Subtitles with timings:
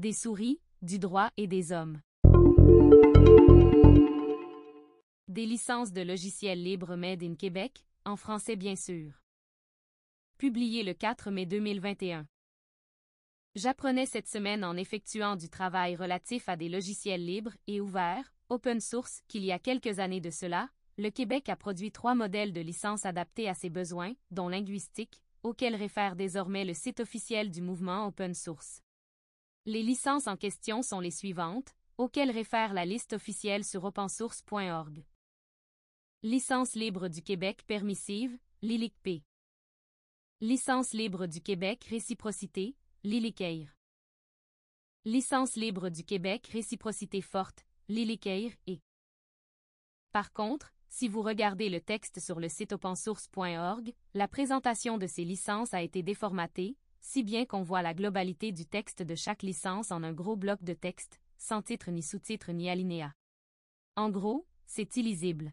[0.00, 2.00] des souris, du droit et des hommes.
[5.28, 9.20] Des licences de logiciels libres Made in Québec, en français bien sûr.
[10.38, 12.26] Publié le 4 mai 2021.
[13.54, 18.80] J'apprenais cette semaine en effectuant du travail relatif à des logiciels libres et ouverts, open
[18.80, 22.62] source, qu'il y a quelques années de cela, le Québec a produit trois modèles de
[22.62, 28.06] licences adaptés à ses besoins, dont linguistique, auxquels réfère désormais le site officiel du mouvement
[28.06, 28.80] open source.
[29.66, 35.04] Les licences en question sont les suivantes, auxquelles réfère la liste officielle sur opensource.org.
[36.22, 39.22] Licence libre du Québec permissive, LILIC-P.
[40.40, 42.74] Licence libre du Québec réciprocité,
[43.04, 43.68] LILICEIR.
[45.04, 48.80] Licence libre du Québec réciprocité forte, LILICEIR et.
[50.10, 55.24] Par contre, si vous regardez le texte sur le site opensource.org, la présentation de ces
[55.24, 59.90] licences a été déformatée, si bien qu'on voit la globalité du texte de chaque licence
[59.90, 63.14] en un gros bloc de texte, sans titre ni sous-titre ni alinéa.
[63.96, 65.52] En gros, c'est illisible.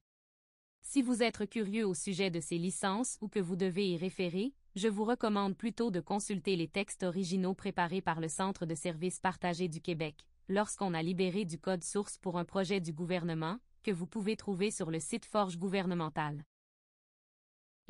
[0.81, 4.53] Si vous êtes curieux au sujet de ces licences ou que vous devez y référer,
[4.75, 9.19] je vous recommande plutôt de consulter les textes originaux préparés par le Centre de services
[9.19, 13.91] partagés du Québec, lorsqu'on a libéré du code source pour un projet du gouvernement, que
[13.91, 16.43] vous pouvez trouver sur le site Forge gouvernemental.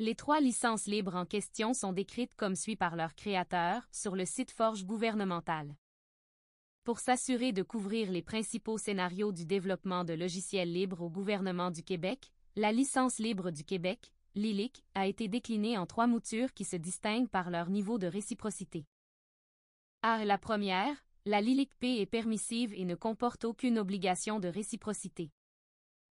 [0.00, 4.24] Les trois licences libres en question sont décrites comme suit par leur créateur sur le
[4.24, 5.74] site Forge gouvernemental.
[6.84, 11.82] Pour s'assurer de couvrir les principaux scénarios du développement de logiciels libres au gouvernement du
[11.82, 16.76] Québec, la licence libre du Québec, LILIC, a été déclinée en trois moutures qui se
[16.76, 18.86] distinguent par leur niveau de réciprocité.
[20.02, 20.24] A.
[20.24, 20.94] La première,
[21.26, 25.32] la LILIC-P est permissive et ne comporte aucune obligation de réciprocité.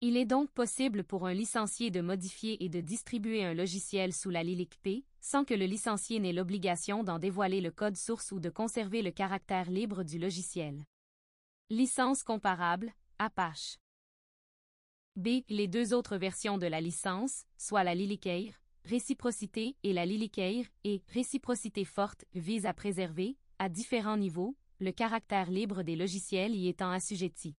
[0.02, 4.28] Il est donc possible pour un licencié de modifier et de distribuer un logiciel sous
[4.28, 8.50] la LILIC-P, sans que le licencié n'ait l'obligation d'en dévoiler le code source ou de
[8.50, 10.84] conserver le caractère libre du logiciel.
[11.70, 13.78] Licence comparable, Apache.
[15.16, 15.40] B.
[15.48, 18.52] Les deux autres versions de la licence, soit la Lilicaire,
[18.84, 25.50] réciprocité et la Lilicaire et réciprocité forte, visent à préserver, à différents niveaux, le caractère
[25.50, 27.56] libre des logiciels y étant assujetti.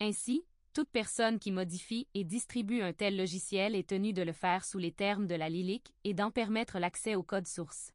[0.00, 0.44] Ainsi,
[0.78, 4.78] toute personne qui modifie et distribue un tel logiciel est tenue de le faire sous
[4.78, 7.90] les termes de la Lilic et d'en permettre l'accès au code source.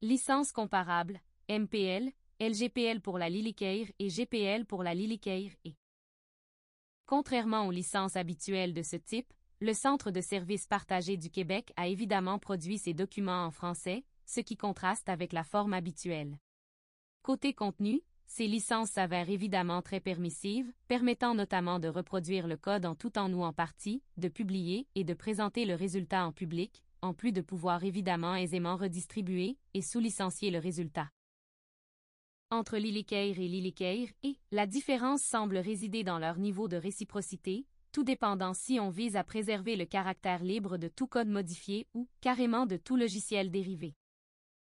[0.00, 2.10] Licence comparable, MPL,
[2.40, 5.76] LGPL pour la Lilicaire et GPL pour la Lilicaire et
[7.06, 11.86] Contrairement aux licences habituelles de ce type, le Centre de services partagés du Québec a
[11.86, 16.36] évidemment produit ses documents en français, ce qui contraste avec la forme habituelle.
[17.22, 18.02] Côté contenu,
[18.34, 23.30] ces licences s'avèrent évidemment très permissives, permettant notamment de reproduire le code en tout temps
[23.30, 27.42] ou en partie, de publier et de présenter le résultat en public, en plus de
[27.42, 31.10] pouvoir évidemment aisément redistribuer et sous-licencier le résultat
[32.50, 38.04] entre Lilicaire et Lilicaire et la différence semble résider dans leur niveau de réciprocité, tout
[38.04, 42.66] dépendant si on vise à préserver le caractère libre de tout code modifié ou carrément
[42.66, 43.94] de tout logiciel dérivé.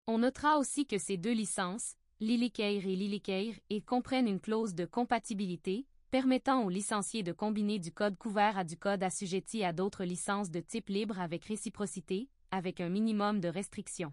[0.06, 4.84] On notera aussi que ces deux licences, Lilicaire et Lilicaire, et comprennent une clause de
[4.84, 10.05] compatibilité, permettant aux licenciés de combiner du code couvert à du code assujetti à d'autres
[10.05, 14.12] licences de type libre avec réciprocité, avec un minimum de restrictions.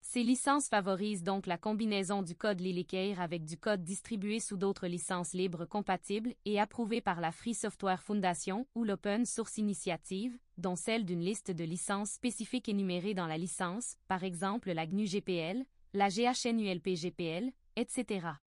[0.00, 4.86] Ces licences favorisent donc la combinaison du code Lilycare avec du code distribué sous d'autres
[4.86, 10.76] licences libres compatibles et approuvées par la Free Software Foundation ou l'Open Source Initiative, dont
[10.76, 15.66] celle d'une liste de licences spécifiques énumérées dans la licence, par exemple la GNU GPL,
[15.92, 18.40] la GHNULP GPL, etc.